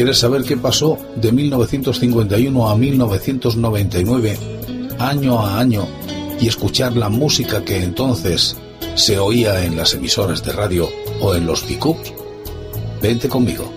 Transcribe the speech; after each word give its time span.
¿Quieres 0.00 0.20
saber 0.20 0.44
qué 0.44 0.56
pasó 0.56 0.96
de 1.16 1.30
1951 1.30 2.70
a 2.70 2.74
1999, 2.74 4.38
año 4.98 5.38
a 5.40 5.60
año, 5.60 5.86
y 6.40 6.48
escuchar 6.48 6.96
la 6.96 7.10
música 7.10 7.62
que 7.62 7.84
entonces 7.84 8.56
se 8.94 9.18
oía 9.18 9.62
en 9.62 9.76
las 9.76 9.92
emisoras 9.92 10.42
de 10.42 10.52
radio 10.52 10.88
o 11.20 11.34
en 11.34 11.44
los 11.44 11.60
pickups? 11.64 12.14
Vente 13.02 13.28
conmigo. 13.28 13.70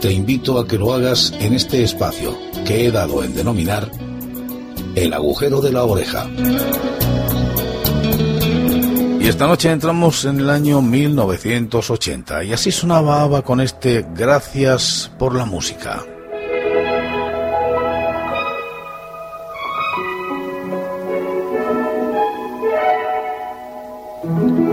Te 0.00 0.10
invito 0.10 0.58
a 0.58 0.66
que 0.66 0.78
lo 0.78 0.94
hagas 0.94 1.34
en 1.40 1.52
este 1.52 1.82
espacio 1.82 2.34
que 2.64 2.86
he 2.86 2.90
dado 2.90 3.22
en 3.22 3.34
denominar 3.34 3.90
el 4.94 5.12
agujero 5.12 5.60
de 5.60 5.72
la 5.72 5.84
oreja. 5.84 6.26
Y 9.20 9.28
esta 9.28 9.46
noche 9.46 9.70
entramos 9.70 10.24
en 10.24 10.40
el 10.40 10.48
año 10.48 10.80
1980 10.80 12.42
y 12.44 12.54
así 12.54 12.72
sonaba 12.72 13.20
Ava 13.20 13.42
con 13.42 13.60
este 13.60 14.06
Gracias 14.14 15.10
por 15.18 15.34
la 15.34 15.44
música. 15.44 16.02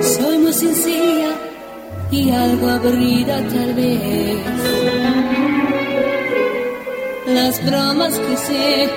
Soy 0.01 0.37
muy 0.37 0.53
sencilla 0.53 1.35
y 2.09 2.31
algo 2.31 2.69
aburrida 2.69 3.45
tal 3.49 3.73
vez. 3.73 4.37
Las 7.27 7.65
bromas 7.65 8.17
que 8.17 8.37
sé 8.37 8.89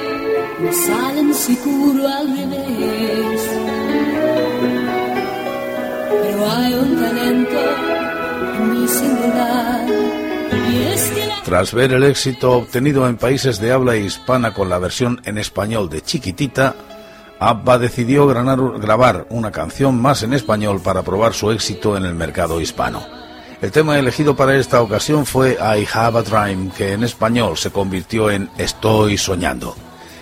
salen 0.87 1.35
seguro 1.35 2.07
al 2.07 2.37
revés. 2.37 3.70
Tras 11.45 11.75
ver 11.75 11.93
el 11.93 12.05
éxito 12.05 12.53
obtenido 12.53 13.09
en 13.09 13.17
países 13.17 13.61
de 13.61 13.73
habla 13.73 13.97
hispana 13.97 14.55
con 14.55 14.69
la 14.69 14.79
versión 14.79 15.21
en 15.25 15.37
español 15.37 15.91
de 15.91 16.01
Chiquitita, 16.01 16.77
ABBA 17.41 17.79
decidió 17.79 18.27
grabar 18.27 19.27
una 19.31 19.51
canción 19.51 20.01
más 20.01 20.23
en 20.23 20.33
español 20.33 20.81
para 20.81 21.03
probar 21.03 21.35
su 21.35 21.51
éxito 21.51 21.97
en 21.97 22.05
el 22.05 22.15
mercado 22.15 22.61
hispano. 22.61 23.05
El 23.61 23.73
tema 23.73 23.99
elegido 23.99 24.37
para 24.37 24.57
esta 24.57 24.81
ocasión 24.81 25.27
fue 25.27 25.59
I 25.61 25.89
Have 25.93 26.19
a 26.21 26.23
Dream, 26.23 26.71
que 26.71 26.93
en 26.93 27.03
español 27.03 27.57
se 27.57 27.71
convirtió 27.71 28.31
en 28.31 28.49
Estoy 28.57 29.19
soñando. 29.19 29.75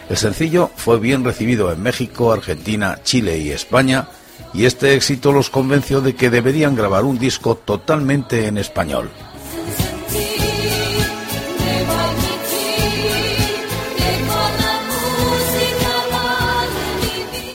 El 0.08 0.16
sencillo 0.16 0.70
fue 0.76 0.98
bien 0.98 1.24
recibido 1.24 1.70
en 1.70 1.82
México, 1.82 2.32
Argentina, 2.32 3.00
Chile 3.02 3.36
y 3.38 3.50
España, 3.50 4.08
y 4.54 4.64
este 4.64 4.94
éxito 4.94 5.32
los 5.32 5.50
convenció 5.50 6.00
de 6.00 6.14
que 6.14 6.30
deberían 6.30 6.74
grabar 6.74 7.04
un 7.04 7.18
disco 7.18 7.54
totalmente 7.56 8.46
en 8.46 8.58
español. 8.58 9.10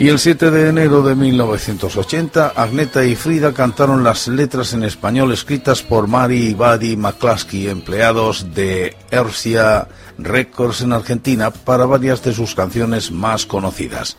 Y 0.03 0.09
el 0.09 0.19
7 0.19 0.51
de 0.51 0.67
enero 0.67 1.01
de 1.01 1.15
1980, 1.15 2.49
Agneta 2.57 3.05
y 3.05 3.15
Frida 3.15 3.53
cantaron 3.53 4.03
las 4.03 4.27
letras 4.27 4.73
en 4.73 4.83
español 4.83 5.31
escritas 5.31 5.81
por 5.81 6.09
Mari 6.09 6.49
y 6.49 6.53
Buddy 6.53 6.97
McCluskey, 6.97 7.69
empleados 7.69 8.53
de 8.53 8.97
Ercia 9.11 9.87
Records 10.17 10.81
en 10.81 10.91
Argentina, 10.91 11.51
para 11.51 11.85
varias 11.85 12.21
de 12.21 12.33
sus 12.33 12.53
canciones 12.53 13.11
más 13.11 13.45
conocidas. 13.45 14.17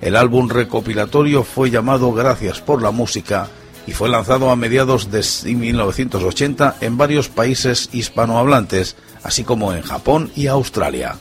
El 0.00 0.16
álbum 0.16 0.48
recopilatorio 0.48 1.42
fue 1.42 1.70
llamado 1.70 2.12
Gracias 2.12 2.60
por 2.60 2.82
la 2.82 2.90
música 2.90 3.48
y 3.86 3.92
fue 3.92 4.08
lanzado 4.08 4.50
a 4.50 4.56
mediados 4.56 5.10
de 5.10 5.22
1980 5.54 6.76
en 6.80 6.98
varios 6.98 7.28
países 7.28 7.88
hispanohablantes, 7.92 8.96
así 9.22 9.44
como 9.44 9.72
en 9.72 9.82
Japón 9.82 10.30
y 10.34 10.48
Australia. 10.48 11.16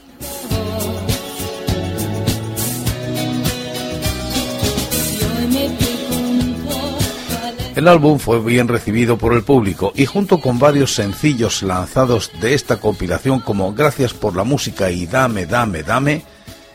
El 7.76 7.90
álbum 7.90 8.20
fue 8.20 8.40
bien 8.40 8.70
recibido 8.70 9.18
por 9.18 9.34
el 9.34 9.44
público 9.44 9.92
y 9.96 10.06
junto 10.06 10.40
con 10.40 10.60
varios 10.60 10.96
sencillos 10.96 11.62
lanzados 11.62 12.32
de 12.40 12.54
esta 12.54 12.78
compilación 12.78 13.42
como 13.42 13.74
Gracias 13.74 14.14
por 14.14 14.34
la 14.34 14.46
música 14.46 14.90
y 14.92 15.06
Dame, 15.06 15.46
Dame, 15.46 15.84
Dame, 15.84 16.24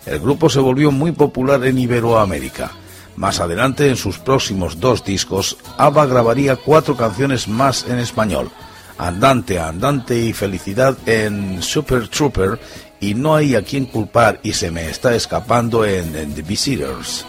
el 0.06 0.20
grupo 0.20 0.48
se 0.48 0.60
volvió 0.60 0.90
muy 0.90 1.12
popular 1.12 1.64
en 1.64 1.78
Iberoamérica. 1.78 2.72
Más 3.16 3.40
adelante, 3.40 3.88
en 3.88 3.96
sus 3.96 4.18
próximos 4.18 4.80
dos 4.80 5.04
discos, 5.04 5.56
ABBA 5.76 6.06
grabaría 6.06 6.56
cuatro 6.56 6.96
canciones 6.96 7.48
más 7.48 7.84
en 7.88 7.98
español. 7.98 8.50
Andante, 8.98 9.58
Andante 9.58 10.18
y 10.18 10.32
Felicidad 10.32 10.96
en 11.06 11.62
Super 11.62 12.08
Trooper 12.08 12.58
y 13.00 13.14
No 13.14 13.34
hay 13.34 13.54
a 13.54 13.62
quien 13.62 13.86
culpar 13.86 14.40
y 14.42 14.52
se 14.52 14.70
me 14.70 14.88
está 14.88 15.14
escapando 15.14 15.84
en, 15.84 16.14
en 16.14 16.34
The 16.34 16.42
Visitors. 16.42 17.26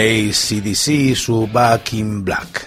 ACDC 0.00 1.14
su 1.14 1.46
Back 1.46 1.92
in 1.92 2.24
Black. 2.24 2.66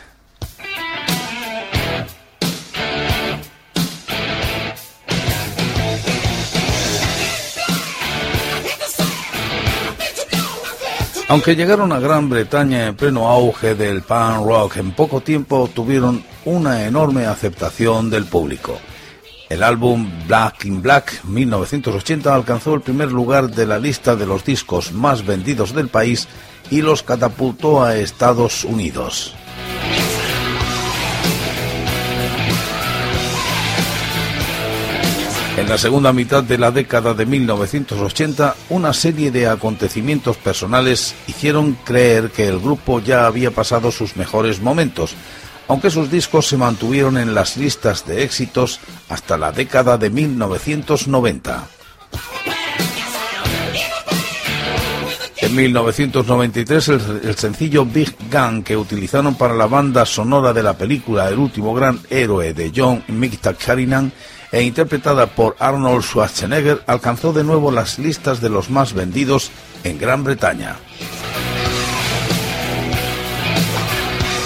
Aunque 11.28 11.56
llegaron 11.56 11.92
a 11.92 12.00
Gran 12.00 12.30
Bretaña 12.30 12.86
en 12.86 12.96
pleno 12.96 13.28
auge 13.28 13.74
del 13.74 14.04
punk 14.04 14.46
rock, 14.46 14.78
en 14.78 14.92
poco 14.92 15.22
tiempo 15.22 15.68
tuvieron 15.74 16.24
una 16.46 16.86
enorme 16.86 17.26
aceptación 17.26 18.12
del 18.12 18.26
público. 18.26 18.78
El 19.50 19.64
álbum 19.64 20.08
Black 20.28 20.66
in 20.66 20.84
Black 20.84 21.24
1980 21.24 22.36
alcanzó 22.36 22.76
el 22.76 22.82
primer 22.82 23.12
lugar 23.12 23.50
de 23.50 23.66
la 23.66 23.80
lista 23.80 24.16
de 24.16 24.28
los 24.28 24.46
discos 24.46 24.92
más 24.92 25.26
vendidos 25.26 25.74
del 25.74 25.88
país 25.88 26.28
y 26.70 26.82
los 26.82 27.04
catapultó 27.04 27.84
a 27.84 27.96
Estados 27.96 28.64
Unidos. 28.64 29.36
En 35.56 35.70
la 35.70 35.78
segunda 35.78 36.12
mitad 36.12 36.44
de 36.44 36.58
la 36.58 36.72
década 36.72 37.14
de 37.14 37.28
1980, 37.28 38.56
una 38.70 38.92
serie 38.92 39.30
de 39.30 39.48
acontecimientos 39.48 40.36
personales 40.36 41.14
hicieron 41.28 41.78
creer 41.86 42.32
que 42.32 42.48
el 42.48 42.60
grupo 42.60 43.00
ya 43.00 43.28
había 43.28 43.52
pasado 43.52 43.92
sus 43.92 44.16
mejores 44.16 44.62
momentos, 44.62 45.14
aunque 45.68 45.92
sus 45.92 46.10
discos 46.10 46.48
se 46.48 46.58
mantuvieron 46.58 47.18
en 47.18 47.36
las 47.36 47.56
listas 47.56 48.06
de 48.08 48.24
éxitos 48.24 48.80
hasta 49.10 49.38
la 49.38 49.52
década 49.52 50.00
de 50.00 50.10
1990. 50.10 51.68
En 55.44 55.54
1993 55.56 56.88
el, 56.88 57.36
sencillo 57.36 57.86
Big 57.86 58.16
Gun 58.32 58.64
que 58.64 58.78
utilizaron 58.78 59.36
para 59.36 59.54
la 59.54 59.68
banda 59.68 60.06
sonora 60.06 60.54
de 60.54 60.64
la 60.64 60.78
película 60.78 61.28
El 61.28 61.38
último 61.38 61.74
gran 61.74 62.00
héroe 62.10 62.54
de 62.54 62.72
John 62.74 63.04
Karinan 63.66 64.14
e 64.54 64.64
interpretada 64.64 65.28
por 65.28 65.58
Arnold 65.60 66.02
Schwarzenegger 66.02 66.84
alcanzó 66.88 67.34
de 67.34 67.44
nuevo 67.44 67.72
las 67.72 68.00
listas 68.00 68.40
de 68.40 68.48
los 68.48 68.70
más 68.70 68.94
vendidos 68.94 69.52
en 69.84 70.00
Gran 70.00 70.24
Bretaña. 70.24 70.78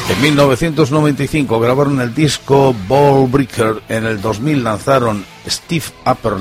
En 0.09 0.19
1995 0.19 1.59
grabaron 1.59 2.01
el 2.01 2.15
disco 2.15 2.73
Ball 2.87 3.29
Breaker, 3.29 3.83
en 3.87 4.05
el 4.07 4.19
2000 4.19 4.63
lanzaron 4.63 5.23
Steve 5.47 5.85
Upper 6.07 6.39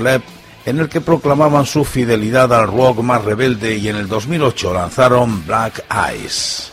en 0.67 0.81
el 0.81 0.89
que 0.89 1.01
proclamaban 1.01 1.65
su 1.65 1.85
fidelidad 1.85 2.53
al 2.53 2.67
rock 2.67 3.01
más 3.01 3.25
rebelde 3.25 3.77
y 3.77 3.89
en 3.89 3.97
el 3.97 4.09
2008 4.09 4.75
lanzaron 4.75 5.47
Black 5.47 5.85
Eyes. 5.91 6.73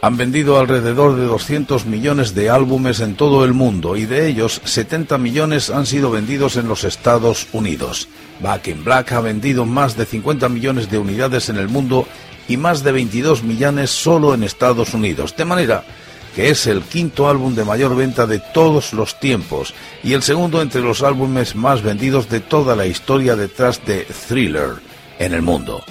Han 0.00 0.16
vendido 0.16 0.58
alrededor 0.58 1.14
de 1.14 1.26
200 1.26 1.86
millones 1.86 2.34
de 2.34 2.50
álbumes 2.50 2.98
en 3.00 3.14
todo 3.14 3.44
el 3.44 3.52
mundo 3.52 3.96
y 3.96 4.06
de 4.06 4.26
ellos 4.26 4.60
70 4.64 5.16
millones 5.18 5.70
han 5.70 5.86
sido 5.86 6.10
vendidos 6.10 6.56
en 6.56 6.66
los 6.66 6.82
Estados 6.82 7.46
Unidos. 7.52 8.08
Back 8.40 8.68
in 8.68 8.82
Black 8.82 9.12
ha 9.12 9.20
vendido 9.20 9.64
más 9.66 9.96
de 9.96 10.06
50 10.06 10.48
millones 10.48 10.90
de 10.90 10.98
unidades 10.98 11.50
en 11.50 11.58
el 11.58 11.68
mundo 11.68 12.08
y 12.48 12.56
más 12.56 12.82
de 12.82 12.90
22 12.90 13.44
millones 13.44 13.90
solo 13.90 14.34
en 14.34 14.42
Estados 14.42 14.94
Unidos. 14.94 15.36
De 15.36 15.44
manera 15.44 15.84
que 16.34 16.50
es 16.50 16.66
el 16.66 16.82
quinto 16.82 17.28
álbum 17.28 17.54
de 17.54 17.64
mayor 17.64 17.94
venta 17.94 18.26
de 18.26 18.38
todos 18.38 18.92
los 18.92 19.18
tiempos 19.20 19.74
y 20.02 20.14
el 20.14 20.22
segundo 20.22 20.62
entre 20.62 20.80
los 20.80 21.02
álbumes 21.02 21.54
más 21.54 21.82
vendidos 21.82 22.28
de 22.28 22.40
toda 22.40 22.74
la 22.76 22.86
historia 22.86 23.36
detrás 23.36 23.84
de 23.84 24.06
Thriller 24.28 24.76
en 25.18 25.34
el 25.34 25.42
mundo. 25.42 25.84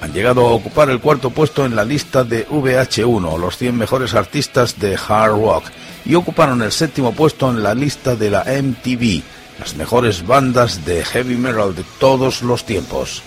Han 0.00 0.12
llegado 0.12 0.46
a 0.46 0.52
ocupar 0.52 0.88
el 0.88 1.00
cuarto 1.00 1.30
puesto 1.30 1.66
en 1.66 1.76
la 1.76 1.84
lista 1.84 2.24
de 2.24 2.48
VH1, 2.48 3.38
los 3.38 3.58
100 3.58 3.76
mejores 3.76 4.14
artistas 4.14 4.78
de 4.78 4.96
hard 4.96 5.32
rock, 5.32 5.64
y 6.06 6.14
ocuparon 6.14 6.62
el 6.62 6.72
séptimo 6.72 7.12
puesto 7.12 7.50
en 7.50 7.62
la 7.62 7.74
lista 7.74 8.16
de 8.16 8.30
la 8.30 8.44
MTV, 8.44 9.22
las 9.58 9.76
mejores 9.76 10.26
bandas 10.26 10.86
de 10.86 11.04
heavy 11.04 11.36
metal 11.36 11.74
de 11.74 11.84
todos 11.98 12.40
los 12.40 12.64
tiempos. 12.64 13.22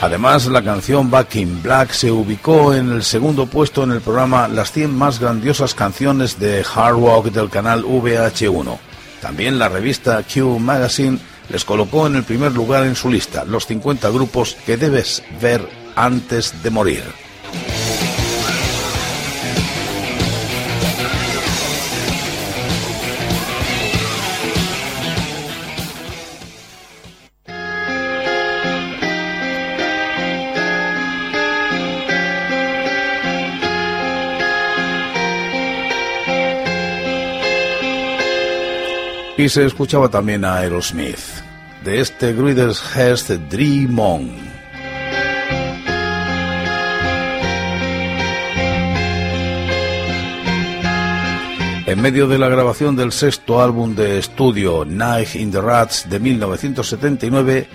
Además, 0.00 0.46
la 0.46 0.62
canción 0.62 1.10
Back 1.10 1.34
in 1.36 1.60
Black 1.60 1.90
se 1.90 2.12
ubicó 2.12 2.72
en 2.72 2.92
el 2.92 3.02
segundo 3.02 3.46
puesto 3.46 3.82
en 3.82 3.90
el 3.90 4.00
programa 4.00 4.46
Las 4.46 4.70
100 4.70 4.94
más 4.94 5.18
grandiosas 5.18 5.74
canciones 5.74 6.38
de 6.38 6.64
hard 6.72 6.94
rock 6.94 7.26
del 7.26 7.50
canal 7.50 7.82
VH1. 7.82 8.78
También 9.20 9.58
la 9.58 9.68
revista 9.68 10.22
Q 10.22 10.60
Magazine 10.60 11.18
les 11.48 11.64
colocó 11.64 12.06
en 12.06 12.14
el 12.14 12.22
primer 12.22 12.52
lugar 12.52 12.84
en 12.84 12.94
su 12.94 13.10
lista 13.10 13.44
los 13.44 13.66
50 13.66 14.08
grupos 14.10 14.56
que 14.64 14.76
debes 14.76 15.24
ver 15.42 15.68
antes 15.96 16.62
de 16.62 16.70
morir. 16.70 17.27
Y 39.38 39.48
se 39.48 39.64
escuchaba 39.64 40.08
también 40.08 40.44
a 40.44 40.56
Aerosmith, 40.56 41.16
de 41.84 42.00
este 42.00 42.32
Greatest 42.32 42.96
Hest 42.96 43.30
Dream 43.30 43.96
On. 43.96 44.32
En 51.86 52.00
medio 52.02 52.26
de 52.26 52.36
la 52.36 52.48
grabación 52.48 52.96
del 52.96 53.12
sexto 53.12 53.62
álbum 53.62 53.94
de 53.94 54.18
estudio 54.18 54.84
Night 54.84 55.36
in 55.36 55.52
the 55.52 55.60
Rats 55.60 56.10
de 56.10 56.18
1979, 56.18 57.68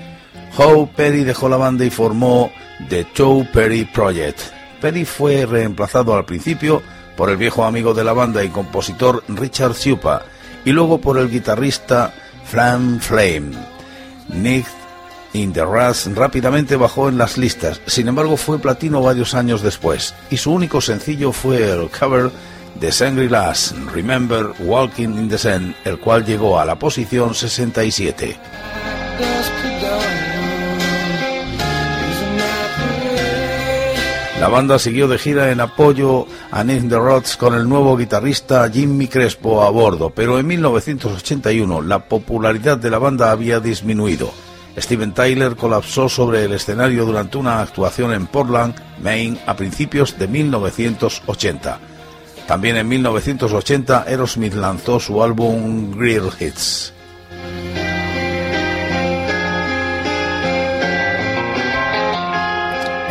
Howe 0.58 0.90
Perry 0.94 1.24
dejó 1.24 1.48
la 1.48 1.56
banda 1.56 1.86
y 1.86 1.90
formó 1.90 2.52
The 2.90 3.08
Joe 3.18 3.48
Perry 3.54 3.86
Project. 3.86 4.42
Perry 4.82 5.06
fue 5.06 5.46
reemplazado 5.46 6.14
al 6.14 6.26
principio 6.26 6.84
por 7.16 7.30
el 7.30 7.38
viejo 7.38 7.64
amigo 7.64 7.94
de 7.94 8.04
la 8.04 8.12
banda 8.12 8.44
y 8.44 8.50
compositor 8.50 9.24
Richard 9.30 9.76
Supa, 9.76 10.24
y 10.66 10.72
luego 10.72 11.00
por 11.00 11.18
el 11.18 11.30
guitarrista 11.30 12.14
Flam 12.46 13.00
Flame. 13.00 13.52
Nick 14.30 14.66
in 15.34 15.52
the 15.52 15.64
Rust 15.64 16.08
rápidamente 16.08 16.76
bajó 16.76 17.10
en 17.10 17.18
las 17.18 17.38
listas, 17.38 17.82
sin 17.88 18.08
embargo 18.08 18.38
fue 18.38 18.60
platino 18.60 19.02
varios 19.02 19.34
años 19.34 19.62
después, 19.62 20.14
y 20.30 20.38
su 20.38 20.52
único 20.52 20.82
sencillo 20.82 21.32
fue 21.32 21.72
el 21.72 21.90
cover 21.90 22.32
de 22.80 22.92
Sangry 22.92 23.30
Lass, 23.30 23.74
Remember 23.94 24.54
Walking 24.60 25.10
in 25.10 25.30
the 25.30 25.38
Sun, 25.38 25.76
el 25.86 26.00
cual 26.00 26.26
llegó 26.26 26.60
a 26.60 26.66
la 26.66 26.76
posición 26.76 27.34
67. 27.34 28.38
La 34.44 34.50
banda 34.50 34.78
siguió 34.78 35.08
de 35.08 35.18
gira 35.18 35.52
en 35.52 35.62
apoyo 35.62 36.28
a 36.52 36.66
Nick 36.66 36.90
the 36.90 36.98
Rods 36.98 37.38
con 37.38 37.54
el 37.54 37.70
nuevo 37.70 37.96
guitarrista 37.96 38.70
Jimmy 38.70 39.08
Crespo 39.08 39.64
a 39.64 39.70
bordo, 39.70 40.10
pero 40.10 40.38
en 40.38 40.46
1981 40.46 41.82
la 41.82 42.10
popularidad 42.10 42.78
de 42.78 42.90
la 42.90 42.98
banda 42.98 43.32
había 43.32 43.62
disminuido. 43.62 44.34
Steven 44.78 45.14
Tyler 45.14 45.56
colapsó 45.56 46.10
sobre 46.10 46.44
el 46.44 46.52
escenario 46.52 47.06
durante 47.06 47.38
una 47.38 47.62
actuación 47.62 48.12
en 48.12 48.28
Portland, 48.28 48.76
Maine, 49.02 49.40
a 49.46 49.56
principios 49.56 50.20
de 50.20 50.28
1980. 50.28 51.80
También 52.46 52.76
en 52.76 52.90
1980 52.90 54.04
Aerosmith 54.06 54.56
lanzó 54.56 55.00
su 55.00 55.24
álbum 55.24 55.98
Grill 55.98 56.30
Hits. 56.38 56.93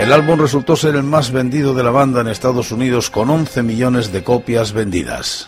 El 0.02 0.12
álbum 0.12 0.36
resultó 0.36 0.74
ser 0.74 0.96
el 0.96 1.04
más 1.04 1.30
vendido 1.30 1.74
de 1.74 1.84
la 1.84 1.92
banda 1.92 2.22
en 2.22 2.26
Estados 2.26 2.72
Unidos 2.72 3.08
con 3.08 3.30
11 3.30 3.62
millones 3.62 4.10
de 4.10 4.24
copias 4.24 4.72
vendidas. 4.72 5.46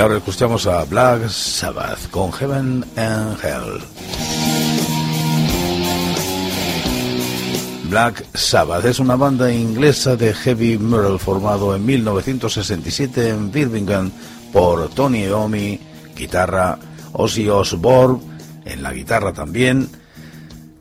Ahora 0.00 0.16
escuchamos 0.16 0.66
a 0.66 0.82
Black 0.84 1.28
Sabbath 1.28 2.08
con 2.10 2.32
Heaven 2.32 2.84
and 2.96 3.38
Hell. 3.44 3.80
Black 7.90 8.24
Sabbath 8.34 8.86
es 8.86 8.98
una 8.98 9.16
banda 9.16 9.52
inglesa 9.52 10.16
de 10.16 10.32
heavy 10.32 10.78
metal 10.78 11.18
formado 11.18 11.76
en 11.76 11.84
1967 11.84 13.28
en 13.28 13.52
Birmingham 13.52 14.10
por 14.54 14.88
Tony 14.88 15.24
Iommi, 15.24 15.78
guitarra, 16.16 16.78
Ozzy 17.12 17.50
Osbourne 17.50 18.20
en 18.64 18.82
la 18.82 18.94
guitarra 18.94 19.34
también, 19.34 19.90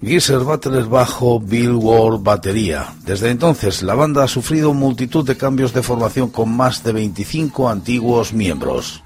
Geezer 0.02 0.40
Butler 0.40 0.86
bajo, 0.86 1.42
Bill 1.42 1.74
Ward 1.74 2.20
batería. 2.22 2.94
Desde 3.06 3.32
entonces, 3.32 3.84
la 3.84 3.96
banda 3.96 4.24
ha 4.24 4.28
sufrido 4.30 4.74
multitud 4.74 5.26
de 5.26 5.36
cambios 5.36 5.74
de 5.74 5.84
formación 5.84 6.30
con 6.30 6.56
más 6.56 6.84
de 6.84 6.94
25 6.94 7.70
antiguos 7.70 8.32
miembros. 8.32 9.04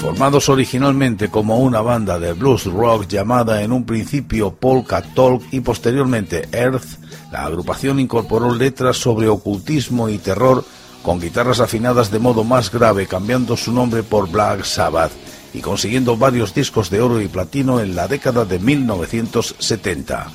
Formados 0.00 0.48
originalmente 0.48 1.28
como 1.28 1.58
una 1.58 1.80
banda 1.80 2.18
de 2.18 2.32
blues 2.32 2.64
rock 2.64 3.06
llamada 3.06 3.62
en 3.62 3.72
un 3.72 3.84
principio 3.84 4.52
Polka 4.54 5.02
Talk 5.02 5.42
y 5.52 5.60
posteriormente 5.60 6.48
Earth, 6.50 6.98
la 7.30 7.44
agrupación 7.44 8.00
incorporó 8.00 8.54
letras 8.54 8.96
sobre 8.96 9.28
ocultismo 9.28 10.08
y 10.08 10.18
terror 10.18 10.64
con 11.02 11.20
guitarras 11.20 11.60
afinadas 11.60 12.10
de 12.10 12.18
modo 12.18 12.42
más 12.42 12.70
grave, 12.70 13.06
cambiando 13.06 13.56
su 13.56 13.70
nombre 13.72 14.02
por 14.02 14.30
Black 14.30 14.64
Sabbath 14.64 15.12
y 15.54 15.60
consiguiendo 15.60 16.16
varios 16.16 16.54
discos 16.54 16.90
de 16.90 17.00
oro 17.00 17.20
y 17.20 17.28
platino 17.28 17.80
en 17.80 17.94
la 17.94 18.08
década 18.08 18.44
de 18.44 18.58
1970. 18.58 20.26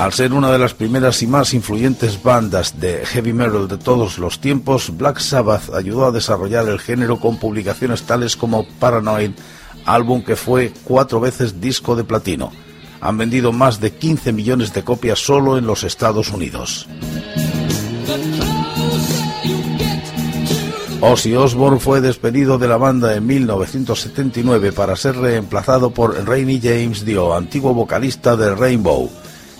Al 0.00 0.14
ser 0.14 0.32
una 0.32 0.50
de 0.50 0.58
las 0.58 0.72
primeras 0.72 1.22
y 1.22 1.26
más 1.26 1.52
influyentes 1.52 2.22
bandas 2.22 2.80
de 2.80 3.04
heavy 3.04 3.34
metal 3.34 3.68
de 3.68 3.76
todos 3.76 4.16
los 4.16 4.40
tiempos, 4.40 4.96
Black 4.96 5.18
Sabbath 5.18 5.74
ayudó 5.74 6.06
a 6.06 6.10
desarrollar 6.10 6.66
el 6.70 6.78
género 6.78 7.20
con 7.20 7.36
publicaciones 7.36 8.04
tales 8.04 8.34
como 8.34 8.66
Paranoid, 8.78 9.32
álbum 9.84 10.24
que 10.24 10.36
fue 10.36 10.72
cuatro 10.84 11.20
veces 11.20 11.60
disco 11.60 11.96
de 11.96 12.04
platino. 12.04 12.50
Han 13.02 13.18
vendido 13.18 13.52
más 13.52 13.78
de 13.78 13.92
15 13.92 14.32
millones 14.32 14.72
de 14.72 14.84
copias 14.84 15.18
solo 15.18 15.58
en 15.58 15.66
los 15.66 15.84
Estados 15.84 16.30
Unidos. 16.30 16.88
Ozzy 21.02 21.36
Osbourne 21.36 21.78
fue 21.78 22.00
despedido 22.00 22.56
de 22.56 22.68
la 22.68 22.78
banda 22.78 23.14
en 23.14 23.26
1979 23.26 24.72
para 24.72 24.96
ser 24.96 25.18
reemplazado 25.18 25.90
por 25.90 26.26
Rainy 26.26 26.58
James 26.58 27.04
Dio, 27.04 27.34
antiguo 27.34 27.74
vocalista 27.74 28.34
de 28.34 28.54
Rainbow. 28.54 29.10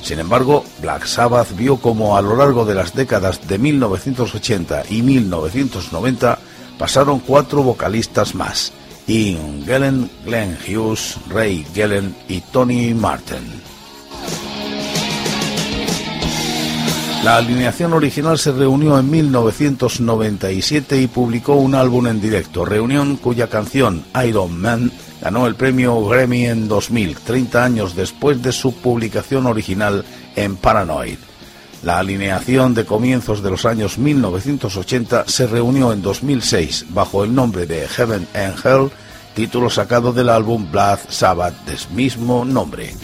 Sin 0.02 0.19
embargo, 0.19 0.64
Black 0.80 1.07
Sabbath 1.07 1.54
vio 1.57 1.76
como 1.76 2.16
a 2.16 2.23
lo 2.23 2.37
largo 2.37 2.64
de 2.64 2.75
las 2.75 2.95
décadas 2.95 3.47
de 3.47 3.59
1980 3.59 4.85
y 4.90 5.02
1990 5.02 6.38
pasaron 6.78 7.21
cuatro 7.21 7.62
vocalistas 7.62 8.35
más, 8.35 8.73
Ian 9.07 9.62
Gillen, 9.64 10.11
Glenn 10.25 10.57
Hughes, 10.66 11.16
Ray 11.28 11.66
Gillen 11.75 12.14
y 12.28 12.40
Tony 12.40 12.95
Martin. 12.95 13.71
La 17.23 17.37
alineación 17.37 17.92
original 17.92 18.38
se 18.38 18.50
reunió 18.50 18.99
en 18.99 19.11
1997 19.11 21.02
y 21.02 21.07
publicó 21.07 21.54
un 21.57 21.75
álbum 21.75 22.07
en 22.07 22.19
directo, 22.19 22.64
reunión 22.64 23.16
cuya 23.16 23.49
canción 23.49 24.04
Iron 24.25 24.59
Man 24.59 24.90
ganó 25.20 25.46
el 25.46 25.54
premio 25.54 26.04
Grammy 26.06 26.46
en 26.46 26.68
2000, 26.68 27.16
30 27.16 27.64
años 27.64 27.94
después 27.94 28.42
de 28.42 28.52
su 28.52 28.74
publicación 28.74 29.46
original 29.46 30.04
en 30.36 30.56
Paranoid. 30.56 31.18
La 31.82 31.98
alineación 31.98 32.74
de 32.74 32.84
comienzos 32.84 33.42
de 33.42 33.50
los 33.50 33.64
años 33.64 33.96
1980 33.98 35.24
se 35.26 35.46
reunió 35.46 35.92
en 35.92 36.02
2006 36.02 36.86
bajo 36.90 37.24
el 37.24 37.34
nombre 37.34 37.66
de 37.66 37.88
Heaven 37.88 38.26
and 38.34 38.54
Hell, 38.64 38.90
título 39.34 39.70
sacado 39.70 40.12
del 40.12 40.28
álbum 40.28 40.70
Blood 40.70 40.98
Sabbath 41.08 41.64
del 41.64 41.78
mismo 41.94 42.44
nombre. 42.44 42.94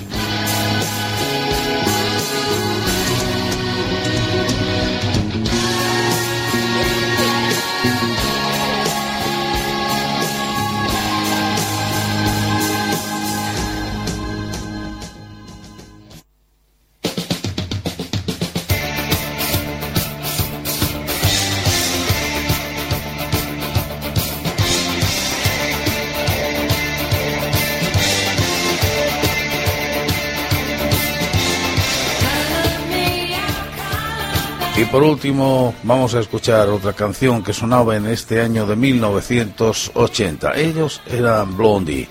Por 34.97 35.05
último, 35.05 35.75
vamos 35.83 36.15
a 36.15 36.21
escuchar 36.21 36.71
otra 36.71 36.95
canción 36.95 37.45
que 37.45 37.53
sonaba 37.53 37.97
en 37.97 38.07
este 38.07 38.41
año 38.41 38.67
de 38.67 38.77
1980. 38.77 40.57
Ellos 40.57 41.03
eran 41.07 41.55
Blondie, 41.55 42.09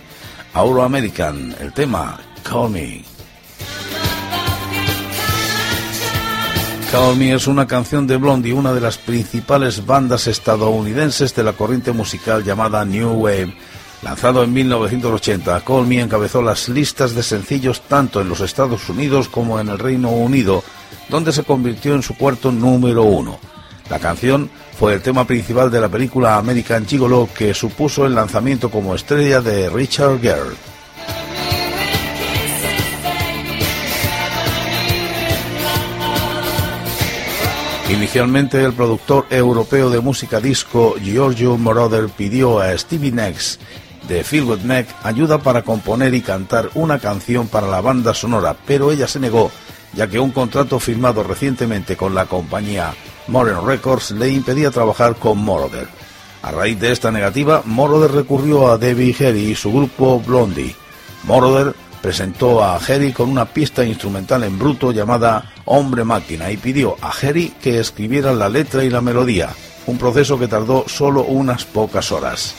Euro 0.53 0.83
American, 0.83 1.55
el 1.59 1.73
tema 1.73 2.19
Call 2.43 2.69
Me. 2.69 3.03
Call 6.91 7.15
Me 7.15 7.33
es 7.33 7.47
una 7.47 7.65
canción 7.65 8.05
de 8.05 8.17
Blondie, 8.17 8.53
una 8.53 8.71
de 8.71 8.81
las 8.81 8.99
principales 8.99 9.83
bandas 9.83 10.27
estadounidenses 10.27 11.33
de 11.33 11.41
la 11.41 11.53
corriente 11.53 11.91
musical 11.91 12.43
llamada 12.43 12.85
New 12.85 13.13
Wave. 13.13 13.57
Lanzado 14.05 14.43
en 14.43 14.53
1980, 14.53 15.61
Call 15.61 15.87
Me 15.87 15.99
encabezó 15.99 16.39
las 16.43 16.69
listas 16.69 17.15
de 17.15 17.23
sencillos 17.23 17.81
tanto 17.81 18.21
en 18.21 18.29
los 18.29 18.39
Estados 18.39 18.87
Unidos 18.87 19.27
como 19.27 19.59
en 19.59 19.67
el 19.67 19.79
Reino 19.79 20.11
Unido 20.11 20.63
donde 21.09 21.31
se 21.31 21.43
convirtió 21.43 21.95
en 21.95 22.03
su 22.03 22.15
cuarto 22.15 22.51
número 22.51 23.01
uno. 23.01 23.39
La 23.89 23.97
canción 23.97 24.51
fue 24.77 24.93
el 24.93 25.01
tema 25.01 25.25
principal 25.25 25.71
de 25.71 25.81
la 25.81 25.89
película 25.89 26.37
American 26.37 26.85
Gigolo 26.85 27.27
que 27.35 27.55
supuso 27.55 28.05
el 28.05 28.13
lanzamiento 28.13 28.69
como 28.69 28.93
estrella 28.93 29.41
de 29.41 29.71
Richard 29.71 30.21
Gere. 30.21 30.55
Inicialmente 37.89 38.63
el 38.63 38.73
productor 38.73 39.25
europeo 39.31 39.89
de 39.89 39.99
música 39.99 40.39
disco 40.39 40.95
Giorgio 41.01 41.57
Moroder 41.57 42.09
pidió 42.09 42.59
a 42.59 42.77
Stevie 42.77 43.11
Nicks 43.11 43.59
de 44.07 44.23
Mac 44.63 44.87
ayuda 45.03 45.39
para 45.39 45.63
componer 45.63 46.13
y 46.13 46.21
cantar 46.21 46.69
una 46.75 46.99
canción 46.99 47.47
para 47.47 47.67
la 47.67 47.81
banda 47.81 48.13
sonora, 48.13 48.55
pero 48.65 48.91
ella 48.91 49.07
se 49.07 49.19
negó 49.19 49.51
ya 49.95 50.07
que 50.07 50.19
un 50.19 50.31
contrato 50.31 50.79
firmado 50.79 51.23
recientemente 51.23 51.95
con 51.95 52.13
la 52.13 52.25
compañía 52.25 52.93
Modern 53.27 53.65
Records 53.65 54.11
le 54.11 54.29
impedía 54.29 54.69
trabajar 54.69 55.15
con 55.15 55.39
Moroder. 55.39 55.87
A 56.43 56.51
raíz 56.51 56.79
de 56.79 56.91
esta 56.91 57.11
negativa, 57.11 57.63
Moroder 57.65 58.11
recurrió 58.11 58.67
a 58.67 58.77
Debbie 58.77 59.15
Harry 59.19 59.51
y 59.51 59.55
su 59.55 59.71
grupo 59.71 60.19
Blondie. 60.19 60.75
Moroder 61.23 61.73
presentó 62.01 62.63
a 62.63 62.75
Harry 62.75 63.13
con 63.13 63.29
una 63.29 63.45
pista 63.45 63.83
instrumental 63.83 64.43
en 64.43 64.59
bruto 64.59 64.91
llamada 64.91 65.51
Hombre 65.65 66.03
Máquina 66.03 66.51
y 66.51 66.57
pidió 66.57 66.97
a 67.01 67.09
Harry 67.09 67.53
que 67.59 67.79
escribiera 67.79 68.31
la 68.31 68.47
letra 68.47 68.83
y 68.83 68.91
la 68.91 69.01
melodía, 69.01 69.49
un 69.87 69.97
proceso 69.97 70.37
que 70.37 70.47
tardó 70.47 70.85
solo 70.87 71.23
unas 71.23 71.65
pocas 71.65 72.11
horas. 72.11 72.53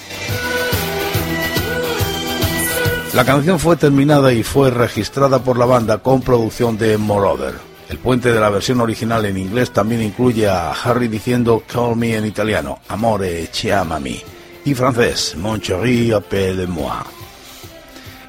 La 3.17 3.25
canción 3.25 3.59
fue 3.59 3.77
terminada 3.77 4.31
y 4.35 4.43
fue 4.43 4.71
registrada 4.71 5.39
por 5.39 5.57
la 5.57 5.65
banda 5.65 5.97
con 6.03 6.21
producción 6.21 6.77
de 6.77 6.99
Moroder. 6.99 7.55
El 7.89 7.97
puente 7.97 8.31
de 8.31 8.39
la 8.39 8.51
versión 8.51 8.79
original 8.83 9.25
en 9.25 9.39
inglés 9.39 9.71
también 9.71 10.03
incluye 10.03 10.47
a 10.47 10.73
Harry 10.73 11.09
diciendo 11.09 11.63
Call 11.67 11.97
me 11.97 12.15
en 12.15 12.27
italiano, 12.27 12.81
Amore 12.89 13.49
chiamami, 13.51 14.23
y 14.67 14.75
francés, 14.75 15.35
Mon 15.39 15.59
chéri 15.63 16.13
appelle-moi. 16.13 17.07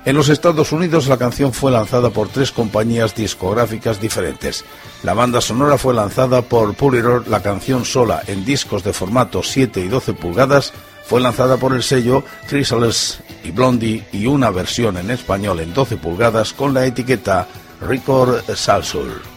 En 0.06 0.16
los 0.16 0.30
Estados 0.30 0.72
Unidos 0.72 1.08
la 1.08 1.18
canción 1.18 1.52
fue 1.52 1.70
lanzada 1.70 2.10
por 2.10 2.30
tres 2.30 2.54
compañías 2.54 3.14
discográficas 3.14 4.00
diferentes. 4.00 4.64
La 5.04 5.14
banda 5.14 5.42
sonora 5.42 5.78
fue 5.78 5.94
lanzada 5.94 6.44
por 6.44 6.76
Polydor, 6.76 7.28
la 7.28 7.42
canción 7.42 7.84
sola 7.84 8.24
en 8.26 8.46
discos 8.46 8.86
de 8.86 8.94
formato 8.94 9.44
7 9.44 9.82
y 9.82 9.90
12 9.90 10.14
pulgadas 10.14 10.72
fue 11.08 11.22
lanzada 11.22 11.56
por 11.56 11.74
el 11.74 11.84
sello 11.84 12.24
Chrysalis 12.48 13.20
y 13.44 13.52
Blondie 13.52 14.04
y 14.12 14.28
una 14.28 14.50
versión 14.52 14.98
en 14.98 15.10
español 15.10 15.62
en 15.62 15.74
12 15.74 15.98
pulgadas 15.98 16.52
con 16.52 16.74
la 16.74 16.86
etiqueta 16.86 17.48
Record 17.80 18.44
Salsoul. 18.54 19.37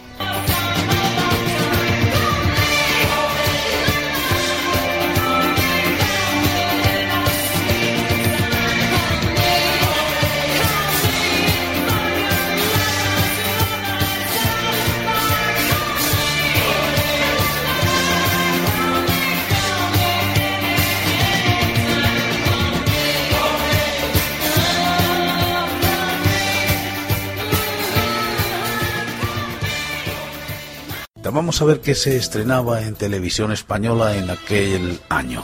Vamos 31.51 31.63
a 31.63 31.65
ver 31.65 31.81
qué 31.81 31.95
se 31.95 32.15
estrenaba 32.15 32.81
en 32.83 32.95
televisión 32.95 33.51
española 33.51 34.15
en 34.15 34.29
aquel 34.29 35.01
año. 35.09 35.43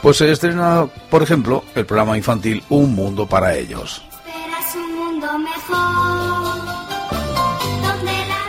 Pues 0.00 0.18
se 0.18 0.30
estrena, 0.30 0.86
por 1.10 1.24
ejemplo, 1.24 1.64
el 1.74 1.86
programa 1.86 2.16
infantil 2.16 2.62
Un 2.68 2.94
Mundo 2.94 3.26
para 3.26 3.56
Ellos. 3.56 4.04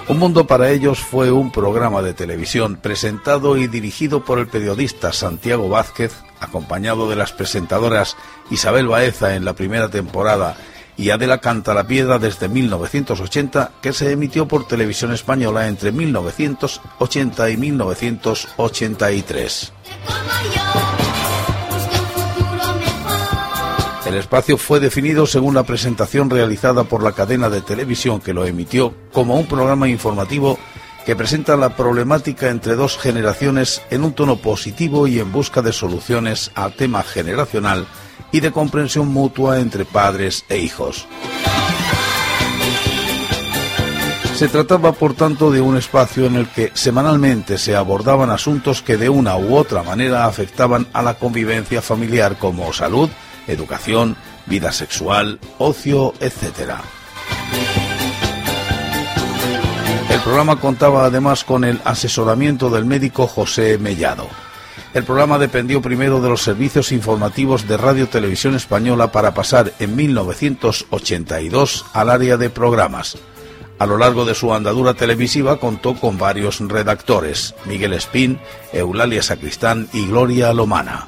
Un 0.08 0.20
Mundo 0.20 0.46
para 0.46 0.70
Ellos 0.70 1.00
fue 1.00 1.32
un 1.32 1.51
programa 1.51 2.04
de 2.04 2.13
televisión 2.13 2.75
presentado 2.75 3.58
y 3.58 3.66
dirigido 3.66 4.24
por 4.24 4.38
el 4.38 4.46
periodista 4.46 5.12
Santiago 5.12 5.70
Vázquez 5.70 6.13
acompañado 6.42 7.10
de 7.10 7.16
las 7.16 7.32
presentadoras 7.32 8.18
Isabel 8.50 8.88
Baeza 8.88 9.36
en 9.36 9.46
la 9.46 9.54
primera 9.54 9.88
temporada 9.88 10.58
y 10.98 11.10
Adela 11.10 11.38
Canta 11.40 11.74
la 11.74 11.88
Piedra 11.88 12.20
desde 12.20 12.50
1980, 12.50 13.72
que 13.82 13.94
se 13.94 14.12
emitió 14.12 14.46
por 14.48 14.68
televisión 14.68 15.14
española 15.14 15.68
entre 15.68 15.94
1980 15.94 17.50
y 17.50 17.58
1983. 17.58 19.74
El 24.06 24.14
espacio 24.16 24.58
fue 24.58 24.82
definido 24.82 25.26
según 25.26 25.56
la 25.56 25.64
presentación 25.64 26.30
realizada 26.30 26.84
por 26.84 27.02
la 27.02 27.14
cadena 27.14 27.50
de 27.50 27.62
televisión 27.62 28.20
que 28.20 28.34
lo 28.34 28.46
emitió 28.46 28.94
como 29.14 29.40
un 29.40 29.46
programa 29.46 29.88
informativo 29.88 30.60
que 31.05 31.15
presenta 31.15 31.55
la 31.55 31.75
problemática 31.75 32.50
entre 32.50 32.75
dos 32.75 32.98
generaciones 32.98 33.81
en 33.89 34.03
un 34.03 34.13
tono 34.13 34.38
positivo 34.38 35.08
y 35.08 35.20
en 35.20 35.31
busca 35.31 35.62
de 35.62 35.74
soluciones 35.74 36.51
al 36.55 36.74
tema 36.74 37.03
generacional 37.03 37.88
y 38.31 38.39
de 38.39 38.51
comprensión 38.51 39.08
mutua 39.08 39.60
entre 39.60 39.86
padres 39.86 40.46
e 40.50 40.58
hijos. 40.58 41.08
Se 44.36 44.48
trataba, 44.48 44.91
por 44.93 45.13
tanto, 45.13 45.51
de 45.51 45.62
un 45.62 45.77
espacio 45.77 46.25
en 46.25 46.36
el 46.36 46.48
que 46.48 46.72
semanalmente 46.74 47.60
se 47.60 47.75
abordaban 47.75 48.31
asuntos 48.31 48.81
que 48.81 48.98
de 48.98 49.08
una 49.08 49.38
u 49.38 49.55
otra 49.55 49.84
manera 49.84 50.25
afectaban 50.25 50.88
a 50.93 51.03
la 51.03 51.13
convivencia 51.13 51.81
familiar 51.81 52.38
como 52.39 52.74
salud, 52.74 53.10
educación, 53.48 54.15
vida 54.48 54.72
sexual, 54.72 55.39
ocio, 55.60 56.15
etc. 56.20 56.81
El 60.12 60.20
programa 60.20 60.58
contaba 60.58 61.06
además 61.06 61.46
con 61.46 61.63
el 61.63 61.80
asesoramiento 61.86 62.70
del 62.70 62.84
médico 62.84 63.27
José 63.27 63.77
Mellado. 63.77 64.27
El 64.94 65.06
programa 65.06 65.39
dependió 65.39 65.82
primero 65.82 66.20
de 66.20 66.27
los 66.27 66.41
servicios 66.41 66.91
informativos 66.91 67.65
de 67.65 67.77
Radio 67.77 68.10
Televisión 68.10 68.53
Española 68.56 69.13
para 69.13 69.34
pasar 69.34 69.72
en 69.80 69.96
1982 69.96 71.86
al 71.94 72.10
área 72.10 72.36
de 72.36 72.50
programas. 72.50 73.18
A 73.80 73.86
lo 73.86 73.98
largo 73.98 74.25
de 74.25 74.36
su 74.36 74.53
andadura 74.53 74.96
televisiva 74.96 75.62
contó 75.62 75.96
con 75.96 76.18
varios 76.18 76.60
redactores, 76.60 77.56
Miguel 77.65 77.94
Espín, 77.94 78.38
Eulalia 78.74 79.24
Sacristán 79.24 79.88
y 79.94 80.08
Gloria 80.08 80.51
Lomana. 80.53 81.08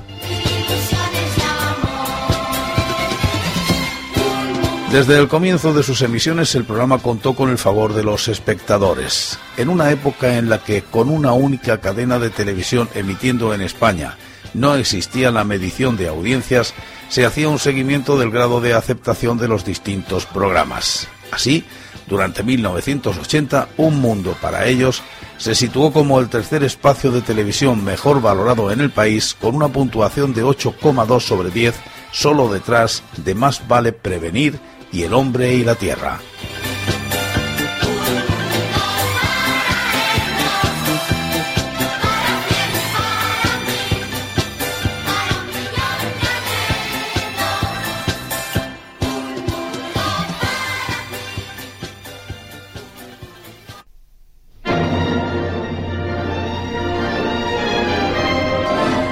Desde 4.94 5.18
el 5.18 5.28
comienzo 5.28 5.74
de 5.74 5.82
sus 5.82 6.04
emisiones 6.04 6.54
el 6.54 6.66
programa 6.66 7.00
contó 7.00 7.34
con 7.34 7.50
el 7.50 7.58
favor 7.58 7.96
de 7.96 8.04
los 8.04 8.28
espectadores. 8.28 9.40
En 9.58 9.70
una 9.70 9.90
época 9.90 10.38
en 10.38 10.50
la 10.50 10.64
que 10.64 10.84
con 10.84 11.10
una 11.10 11.34
única 11.34 11.80
cadena 11.80 12.20
de 12.20 12.30
televisión 12.30 12.88
emitiendo 12.94 13.56
en 13.56 13.62
España 13.62 14.18
no 14.54 14.76
existía 14.76 15.32
la 15.32 15.46
medición 15.46 15.98
de 15.98 16.10
audiencias, 16.10 16.76
se 17.10 17.26
hacía 17.26 17.50
un 17.50 17.58
seguimiento 17.58 18.20
del 18.20 18.30
grado 18.30 18.62
de 18.62 18.76
aceptación 18.76 19.40
de 19.40 19.48
los 19.48 19.66
distintos 19.66 20.28
programas. 20.28 21.08
Así, 21.32 21.66
durante 22.06 22.44
1980, 22.44 23.70
Un 23.78 24.00
Mundo 24.00 24.38
para 24.40 24.68
ellos 24.68 25.02
se 25.40 25.56
situó 25.56 25.92
como 25.92 26.20
el 26.20 26.30
tercer 26.30 26.64
espacio 26.64 27.10
de 27.10 27.22
televisión 27.22 27.84
mejor 27.84 28.22
valorado 28.22 28.70
en 28.70 28.80
el 28.80 28.92
país 28.92 29.36
con 29.42 29.56
una 29.56 29.70
puntuación 29.70 30.36
de 30.36 30.44
8,2 30.44 31.20
sobre 31.22 31.50
10, 31.50 31.74
solo 32.12 32.54
detrás 32.54 33.02
de 33.18 33.34
Más 33.34 33.68
vale 33.68 33.92
prevenir 33.92 34.60
y 34.94 35.02
el 35.02 35.14
hombre 35.14 35.56
y 35.56 35.64
la 35.64 35.76
tierra. 35.76 36.22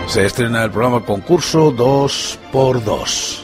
Se 0.08 0.26
estrena 0.26 0.66
el 0.66 0.72
programa 0.72 1.06
concurso 1.06 1.72
2 1.72 3.41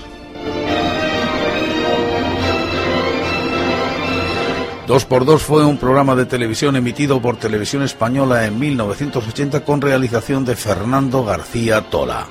x 4.87 5.05
2 5.05 5.09
2x2 5.09 5.39
fue 5.39 5.65
un 5.65 5.77
programa 5.77 6.15
de 6.15 6.25
televisión 6.25 6.77
emitido 6.77 7.21
por 7.21 7.35
Televisión 7.35 7.83
Española 7.83 8.45
en 8.45 8.57
1980 8.57 9.65
con 9.65 9.81
realización 9.81 10.45
de 10.45 10.55
Fernando 10.55 11.25
García 11.25 11.81
Tola. 11.81 12.25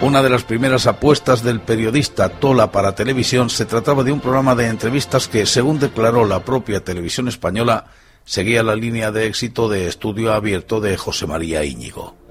Una 0.00 0.22
de 0.22 0.30
las 0.30 0.42
primeras 0.42 0.88
apuestas 0.88 1.44
del 1.44 1.60
periodista 1.60 2.28
Tola 2.28 2.72
para 2.72 2.96
televisión 2.96 3.48
se 3.48 3.64
trataba 3.64 4.02
de 4.02 4.10
un 4.10 4.20
programa 4.20 4.56
de 4.56 4.66
entrevistas 4.66 5.28
que, 5.28 5.46
según 5.46 5.78
declaró 5.78 6.24
la 6.24 6.44
propia 6.44 6.82
televisión 6.82 7.28
española, 7.28 7.86
seguía 8.24 8.64
la 8.64 8.74
línea 8.74 9.12
de 9.12 9.26
éxito 9.26 9.68
de 9.68 9.86
estudio 9.86 10.32
abierto 10.32 10.80
de 10.80 10.96
José 10.96 11.28
María 11.28 11.64
Íñigo. 11.64 12.27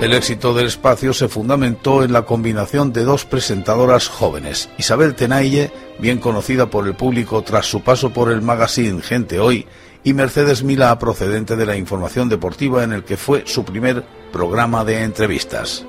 El 0.00 0.14
éxito 0.14 0.54
del 0.54 0.68
espacio 0.68 1.12
se 1.12 1.26
fundamentó 1.26 2.04
en 2.04 2.12
la 2.12 2.22
combinación 2.22 2.92
de 2.92 3.02
dos 3.02 3.24
presentadoras 3.24 4.06
jóvenes, 4.06 4.68
Isabel 4.78 5.16
Tenaille, 5.16 5.72
bien 5.98 6.18
conocida 6.18 6.70
por 6.70 6.86
el 6.86 6.94
público 6.94 7.42
tras 7.42 7.66
su 7.66 7.82
paso 7.82 8.10
por 8.10 8.30
el 8.30 8.40
magazine 8.40 9.02
Gente 9.02 9.40
Hoy, 9.40 9.66
y 10.04 10.14
Mercedes 10.14 10.62
Milá, 10.62 10.96
procedente 11.00 11.56
de 11.56 11.66
la 11.66 11.76
información 11.76 12.28
deportiva 12.28 12.84
en 12.84 12.92
el 12.92 13.02
que 13.02 13.16
fue 13.16 13.42
su 13.44 13.64
primer 13.64 14.04
programa 14.32 14.84
de 14.84 15.02
entrevistas. 15.02 15.84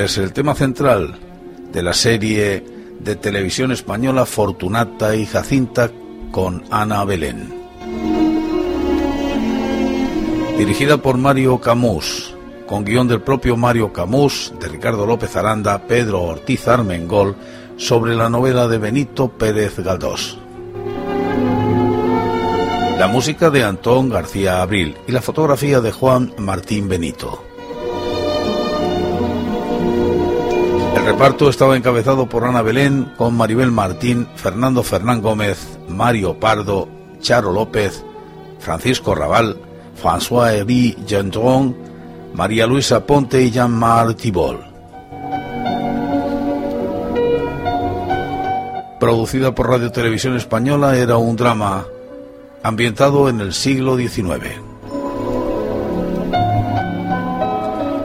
Es 0.00 0.16
el 0.16 0.32
tema 0.32 0.54
central 0.54 1.14
de 1.74 1.82
la 1.82 1.92
serie 1.92 2.64
de 3.00 3.16
televisión 3.16 3.70
española 3.70 4.24
Fortunata 4.24 5.14
y 5.14 5.26
Jacinta 5.26 5.90
con 6.32 6.64
Ana 6.70 7.04
Belén. 7.04 7.52
Dirigida 10.56 10.96
por 10.96 11.18
Mario 11.18 11.60
Camus, 11.60 12.34
con 12.66 12.82
guion 12.82 13.08
del 13.08 13.20
propio 13.20 13.58
Mario 13.58 13.92
Camus, 13.92 14.54
de 14.58 14.68
Ricardo 14.68 15.04
López 15.04 15.36
Aranda, 15.36 15.86
Pedro 15.86 16.22
Ortiz 16.22 16.66
Armengol, 16.66 17.36
sobre 17.76 18.14
la 18.14 18.30
novela 18.30 18.68
de 18.68 18.78
Benito 18.78 19.28
Pérez 19.28 19.80
Galdós. 19.80 20.38
La 22.98 23.06
música 23.06 23.50
de 23.50 23.64
Antón 23.64 24.08
García 24.08 24.62
Abril 24.62 24.96
y 25.06 25.12
la 25.12 25.20
fotografía 25.20 25.82
de 25.82 25.92
Juan 25.92 26.32
Martín 26.38 26.88
Benito. 26.88 27.49
El 31.00 31.06
reparto 31.06 31.48
estaba 31.48 31.78
encabezado 31.78 32.28
por 32.28 32.44
Ana 32.44 32.60
Belén, 32.60 33.10
con 33.16 33.34
Maribel 33.34 33.72
Martín, 33.72 34.28
Fernando 34.36 34.82
Fernán 34.82 35.22
Gómez, 35.22 35.78
Mario 35.88 36.38
Pardo, 36.38 36.88
Charo 37.20 37.52
López, 37.52 38.04
Francisco 38.58 39.14
Raval, 39.14 39.56
François-Henri 40.00 40.98
Gendron, 41.08 41.74
María 42.34 42.66
Luisa 42.66 43.06
Ponte 43.06 43.42
y 43.42 43.50
Jean-Marc 43.50 44.18
Thibol. 44.18 44.60
Producida 49.00 49.54
por 49.54 49.70
Radio 49.70 49.90
Televisión 49.90 50.36
Española, 50.36 50.98
era 50.98 51.16
un 51.16 51.34
drama 51.34 51.86
ambientado 52.62 53.30
en 53.30 53.40
el 53.40 53.54
siglo 53.54 53.96
XIX. 53.96 54.60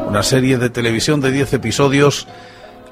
Una 0.08 0.24
serie 0.24 0.58
de 0.58 0.70
televisión 0.70 1.20
de 1.20 1.32
10 1.32 1.56
episodios 1.56 2.26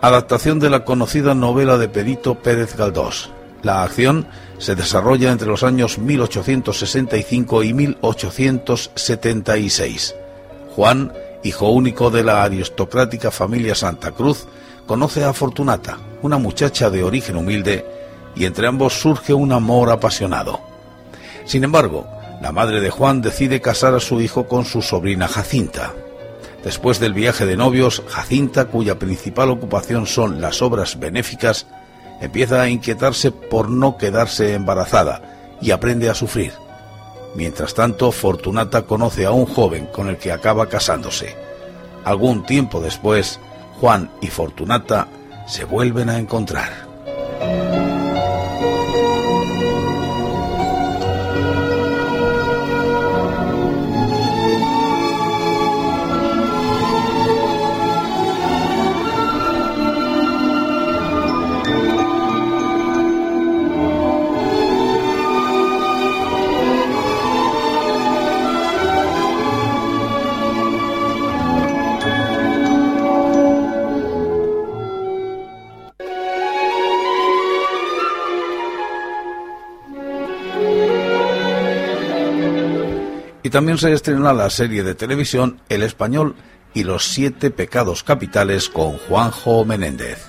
adaptación 0.04 0.60
de 0.60 0.70
la 0.70 0.84
conocida 0.84 1.34
novela 1.34 1.78
de 1.78 1.88
Perito 1.88 2.36
Pérez 2.36 2.76
Galdós. 2.76 3.30
La 3.62 3.84
acción 3.84 4.28
se 4.58 4.76
desarrolla 4.76 5.32
entre 5.32 5.48
los 5.48 5.63
años 5.63 5.98
1865 5.98 7.63
y 7.63 7.74
1876. 7.74 10.16
Juan, 10.76 11.13
hijo 11.42 11.70
único 11.70 12.12
de 12.12 12.22
la 12.22 12.44
aristocrática 12.44 13.32
familia 13.32 13.76
Santa 13.76 14.12
Cruz, 14.12 14.46
conoce 14.86 15.24
a 15.24 15.32
Fortunata, 15.32 16.00
una 16.22 16.38
muchacha 16.38 16.89
de 16.89 17.02
origen 17.02 17.38
humilde, 17.38 17.86
y 18.36 18.44
entre 18.44 18.68
ambos 18.68 19.00
surge 19.00 19.34
un 19.34 19.54
amor 19.54 19.89
apasionado. 19.89 20.60
Sin 21.46 21.63
embargo, 21.63 22.06
la 22.42 22.52
madre 22.52 22.82
de 22.82 22.89
Juan 22.89 23.22
decide 23.22 23.62
casar 23.62 23.96
a 23.96 24.02
su 24.02 24.20
hijo 24.20 24.50
con 24.50 24.66
su 24.66 24.82
sobrina 24.82 25.30
Jacinta. 25.30 25.94
Después 26.63 26.99
del 26.99 27.13
viaje 27.13 27.45
de 27.45 27.58
novios, 27.58 28.04
Jacinta, 28.08 28.65
cuya 28.65 28.97
principal 28.97 29.52
ocupación 29.52 30.08
son 30.08 30.39
las 30.39 30.62
obras 30.62 30.97
benéficas, 30.97 31.67
empieza 32.21 32.62
a 32.62 32.69
inquietarse 32.69 33.32
por 33.32 33.69
no 33.69 33.97
quedarse 33.97 34.54
embarazada 34.54 35.58
y 35.62 35.71
aprende 35.71 36.10
a 36.10 36.15
sufrir. 36.15 36.54
Mientras 37.36 37.73
tanto, 37.73 38.12
Fortunata 38.12 38.84
conoce 38.84 39.26
a 39.26 39.32
un 39.32 39.45
joven 39.45 39.88
con 39.88 40.08
el 40.08 40.17
que 40.17 40.32
acaba 40.32 40.69
casándose. 40.69 41.36
Algún 42.06 42.45
tiempo 42.45 42.80
después, 42.80 43.39
Juan 43.82 44.10
y 44.21 44.28
Fortunata 44.28 45.08
se 45.47 45.65
vuelven 45.65 46.10
a 46.10 46.17
encontrar. 46.17 47.83
También 83.54 83.78
se 83.78 83.94
estrena 83.94 84.34
la 84.34 84.50
serie 84.50 84.82
de 84.82 84.96
televisión 84.96 85.62
El 85.70 85.84
Español 85.84 86.34
y 86.74 86.86
los 86.86 87.06
siete 87.06 87.52
pecados 87.52 88.02
capitales 88.02 88.68
con 88.68 88.98
Juanjo 88.98 89.63
Menéndez. 89.63 90.26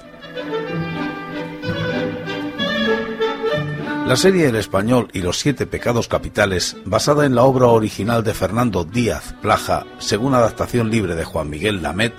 La 4.06 4.16
serie 4.16 4.48
El 4.48 4.56
Español 4.56 5.08
y 5.14 5.22
los 5.22 5.38
siete 5.38 5.66
pecados 5.66 6.06
capitales, 6.06 6.76
basada 6.84 7.24
en 7.24 7.34
la 7.34 7.44
obra 7.44 7.68
original 7.68 8.22
de 8.24 8.34
Fernando 8.34 8.84
Díaz 8.84 9.34
Plaja, 9.40 9.87
según 9.96 10.34
adaptación 10.34 10.90
libre 10.90 11.14
de 11.14 11.24
Juan 11.24 11.48
Miguel 11.48 11.82
Lamet, 11.82 12.12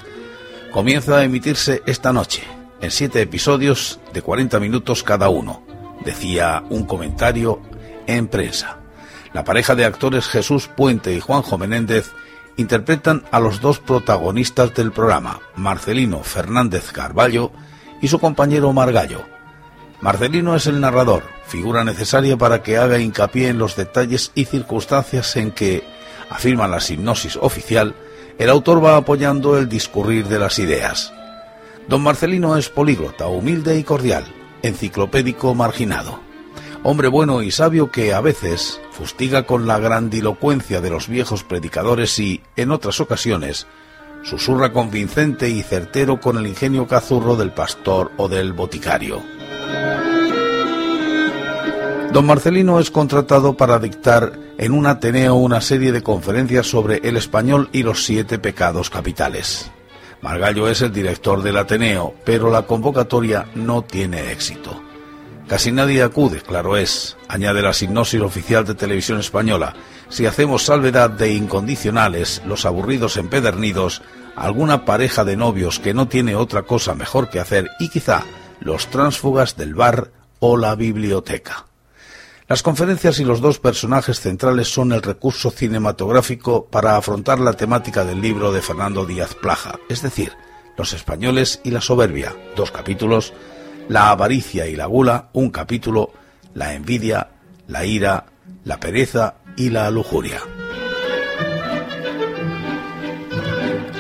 comienza 0.72 1.20
a 1.20 1.24
emitirse 1.24 1.84
esta 1.86 2.13
noche, 2.13 2.41
en 2.82 2.89
siete 2.89 3.22
episodios 3.22 4.00
de 4.12 4.24
40 4.24 4.60
minutos 4.60 5.04
cada 5.04 5.30
uno, 5.30 5.63
decía 6.04 6.63
un 6.72 6.84
comentario 6.86 7.62
en 8.08 8.28
prensa. 8.28 8.80
La 9.36 9.43
pareja 9.43 9.76
de 9.76 9.84
actores 9.84 10.30
Jesús 10.30 10.69
Puente 10.69 11.13
y 11.13 11.19
Juanjo 11.19 11.58
Menéndez 11.58 12.13
interpretan 12.56 13.26
a 13.32 13.41
los 13.41 13.60
dos 13.60 13.80
protagonistas 13.80 14.74
del 14.74 14.93
programa, 14.93 15.41
Marcelino 15.58 16.24
Fernández 16.24 16.93
Carballo 16.93 17.52
y 18.02 18.08
su 18.08 18.17
compañero 18.19 18.71
Margallo. 18.71 19.26
Marcelino 20.00 20.56
es 20.56 20.67
el 20.67 20.80
narrador, 20.80 21.24
figura 21.48 21.84
necesaria 21.84 22.38
para 22.38 22.63
que 22.63 22.78
haga 22.78 22.98
hincapié 22.98 23.50
en 23.50 23.58
los 23.58 23.76
detalles 23.76 24.32
y 24.36 24.45
circunstancias 24.45 25.36
en 25.36 25.52
que, 25.52 25.84
afirma 26.30 26.69
la 26.69 26.80
hipnosis 26.80 27.36
oficial, 27.36 27.93
el 28.39 28.50
autor 28.50 28.82
va 28.82 28.95
apoyando 28.95 29.58
el 29.58 29.67
discurrir 29.67 30.30
de 30.30 30.39
las 30.39 30.60
ideas. 30.60 31.12
Don 31.89 32.02
Marcelino 32.02 32.56
es 32.56 32.69
políglota, 32.69 33.28
humilde 33.28 33.78
y 33.78 33.84
cordial, 33.84 34.24
enciclopédico 34.62 35.54
marginado 35.54 36.24
hombre 36.88 37.08
bueno 37.08 37.41
y 37.41 37.50
sabio 37.50 37.89
que 37.89 38.13
a 38.13 38.21
veces 38.21 38.80
fustiga 38.91 39.48
con 39.48 39.65
la 39.65 39.80
grandilocuencia 39.80 40.82
de 40.82 40.91
los 40.91 41.08
viejos 41.08 41.43
predicadores 41.43 42.19
y, 42.19 42.41
en 42.56 42.69
otras 42.69 43.00
ocasiones, 43.00 43.65
susurra 44.24 44.71
convincente 44.71 45.50
y 45.50 45.63
certero 45.63 46.19
con 46.19 46.38
el 46.38 46.45
ingenio 46.45 46.86
cazurro 46.86 47.36
del 47.36 47.52
pastor 47.52 48.12
o 48.17 48.30
del 48.30 48.54
boticario. 48.54 49.24
Don 52.13 52.28
Marcelino 52.28 52.80
es 52.80 52.91
contratado 52.91 53.58
para 53.58 53.80
dictar 53.80 54.34
en 54.60 54.71
un 54.71 54.86
Ateneo 54.86 55.34
una 55.34 55.62
serie 55.62 55.91
de 55.91 56.04
conferencias 56.04 56.67
sobre 56.67 56.98
el 56.98 57.17
español 57.17 57.67
y 57.71 57.82
los 57.82 58.06
siete 58.06 58.38
pecados 58.38 58.91
capitales. 58.91 59.71
Margallo 60.21 60.67
es 60.69 60.82
el 60.82 60.93
director 60.93 61.41
del 61.41 61.58
Ateneo, 61.58 62.13
pero 62.24 62.52
la 62.52 62.62
convocatoria 62.62 63.48
no 63.56 63.82
tiene 63.82 64.32
éxito. 64.32 64.86
Casi 65.48 65.72
nadie 65.72 66.02
acude, 66.02 66.42
claro 66.42 66.76
es, 66.76 67.18
añade 67.28 67.62
la 67.62 67.72
hipnosis 67.80 68.22
oficial 68.22 68.66
de 68.66 68.74
televisión 68.74 69.20
española. 69.20 69.76
Si 70.10 70.26
hacemos 70.26 70.66
salvedad 70.66 71.12
de 71.12 71.34
incondicionales, 71.34 72.42
los 72.48 72.66
aburridos 72.66 73.18
empedernidos, 73.18 74.02
alguna 74.36 74.86
pareja 74.86 75.24
de 75.24 75.38
novios 75.38 75.80
que 75.80 75.94
no 75.94 76.08
tiene 76.08 76.36
otra 76.36 76.64
cosa 76.64 76.96
mejor 76.96 77.30
que 77.30 77.40
hacer 77.40 77.70
y 77.80 77.90
quizá 77.90 78.24
los 78.60 78.88
tránsfugas 78.88 79.56
del 79.56 79.76
bar 79.76 80.12
o 80.40 80.58
la 80.58 80.74
biblioteca. 80.74 81.68
Las 82.48 82.64
conferencias 82.64 83.20
y 83.20 83.24
los 83.24 83.40
dos 83.40 83.60
personajes 83.60 84.20
centrales 84.20 84.68
son 84.74 84.94
el 84.94 85.04
recurso 85.04 85.52
cinematográfico 85.52 86.66
para 86.66 86.98
afrontar 86.98 87.40
la 87.40 87.54
temática 87.54 88.04
del 88.04 88.20
libro 88.20 88.52
de 88.52 88.62
Fernando 88.62 89.06
Díaz 89.06 89.36
Plaja, 89.36 89.80
es 89.90 90.02
decir, 90.02 90.34
los 90.76 90.94
españoles 90.94 91.62
y 91.64 91.70
la 91.70 91.82
soberbia, 91.82 92.36
dos 92.56 92.72
capítulos 92.72 93.34
la 93.89 94.10
avaricia 94.10 94.67
y 94.67 94.76
la 94.76 94.86
gula, 94.86 95.30
un 95.34 95.50
capítulo, 95.50 96.12
la 96.54 96.74
envidia, 96.74 97.30
la 97.67 97.86
ira, 97.86 98.26
la 98.63 98.80
pereza 98.80 99.36
y 99.56 99.69
la 99.69 99.89
lujuria. 99.91 100.41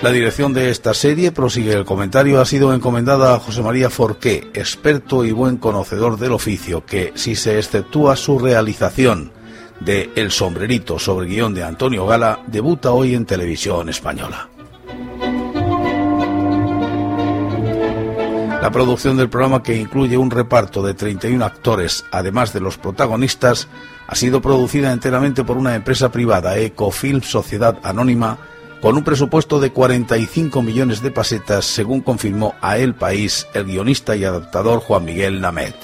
La 0.01 0.11
dirección 0.11 0.53
de 0.53 0.69
esta 0.69 0.93
serie, 0.93 1.31
prosigue 1.31 1.73
el 1.73 1.83
comentario, 1.83 2.39
ha 2.39 2.45
sido 2.45 2.73
encomendada 2.73 3.33
a 3.33 3.39
José 3.39 3.63
María 3.63 3.89
Forqué, 3.89 4.51
experto 4.53 5.25
y 5.25 5.31
buen 5.31 5.57
conocedor 5.57 6.19
del 6.19 6.33
oficio, 6.33 6.85
que, 6.85 7.11
si 7.15 7.35
se 7.35 7.57
exceptúa 7.57 8.15
su 8.15 8.37
realización 8.37 9.31
de 9.79 10.11
El 10.15 10.29
sombrerito 10.29 10.99
sobre 10.99 11.27
guion 11.27 11.55
de 11.55 11.63
Antonio 11.63 12.05
Gala, 12.05 12.39
debuta 12.45 12.91
hoy 12.91 13.15
en 13.15 13.25
televisión 13.25 13.89
española. 13.89 14.49
La 18.65 18.71
producción 18.71 19.15
del 19.15 19.29
programa, 19.29 19.61
que 19.61 19.77
incluye 19.77 20.17
un 20.17 20.31
reparto 20.31 20.81
de 20.81 20.95
31 20.95 21.45
actores, 21.45 22.03
además 22.09 22.51
de 22.51 22.61
los 22.61 22.79
protagonistas, 22.79 23.67
ha 24.07 24.15
sido 24.15 24.41
producida 24.41 24.91
enteramente 24.91 25.43
por 25.43 25.57
una 25.57 25.75
empresa 25.75 26.11
privada, 26.11 26.57
Ecofilm 26.57 27.21
Sociedad 27.21 27.77
Anónima, 27.83 28.39
con 28.81 28.97
un 28.97 29.03
presupuesto 29.03 29.59
de 29.59 29.71
45 29.71 30.63
millones 30.63 31.03
de 31.03 31.11
pesetas, 31.11 31.65
según 31.65 32.01
confirmó 32.01 32.55
a 32.59 32.79
El 32.79 32.95
País 32.95 33.45
el 33.53 33.65
guionista 33.65 34.15
y 34.15 34.25
adaptador 34.25 34.79
Juan 34.79 35.05
Miguel 35.05 35.43
Lamet. 35.43 35.75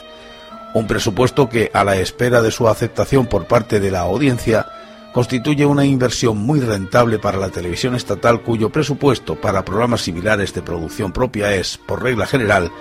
Un 0.73 0.87
presupuesto 0.87 1.49
que, 1.49 1.69
a 1.75 1.83
la 1.83 1.97
espera 1.97 2.41
de 2.41 2.49
su 2.49 2.67
aceptación 2.67 3.27
por 3.27 3.45
parte 3.45 3.79
de 3.79 3.91
la 3.91 3.99
audiencia, 3.99 4.65
constituye 5.13 5.65
una 5.65 5.85
inversión 5.85 6.37
muy 6.37 6.59
rentable 6.59 7.19
para 7.19 7.37
la 7.37 7.49
televisión 7.49 7.95
estatal 7.95 8.41
cuyo 8.41 8.69
presupuesto 8.69 9.39
para 9.39 9.65
programas 9.65 10.01
similares 10.01 10.53
de 10.53 10.61
producción 10.61 11.11
propia 11.11 11.53
es, 11.55 11.77
por 11.77 12.03
regla 12.03 12.25
general, 12.25 12.71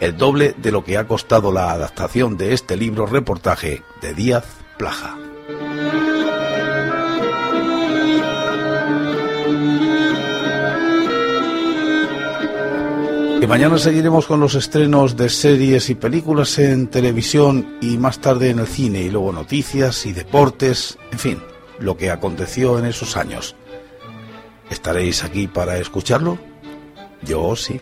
el 0.00 0.16
doble 0.16 0.54
de 0.58 0.72
lo 0.72 0.84
que 0.84 0.98
ha 0.98 1.06
costado 1.06 1.52
la 1.52 1.72
adaptación 1.72 2.36
de 2.36 2.52
este 2.52 2.76
libro 2.76 3.06
reportaje 3.06 3.82
de 4.00 4.14
Díaz 4.14 4.44
Plaja. 4.78 5.16
Y 13.40 13.46
mañana 13.46 13.76
seguiremos 13.76 14.26
con 14.26 14.40
los 14.40 14.54
estrenos 14.54 15.18
de 15.18 15.28
series 15.28 15.90
y 15.90 15.94
películas 15.94 16.58
en 16.58 16.86
televisión 16.86 17.76
y 17.82 17.98
más 17.98 18.18
tarde 18.18 18.48
en 18.48 18.60
el 18.60 18.66
cine 18.66 19.02
y 19.02 19.10
luego 19.10 19.32
noticias 19.32 20.06
y 20.06 20.14
deportes, 20.14 20.96
en 21.12 21.18
fin, 21.18 21.38
lo 21.78 21.96
que 21.96 22.10
aconteció 22.10 22.78
en 22.78 22.86
esos 22.86 23.16
años. 23.16 23.56
¿Estaréis 24.70 25.24
aquí 25.24 25.46
para 25.46 25.78
escucharlo? 25.78 26.38
Yo 27.22 27.56
sí. 27.56 27.80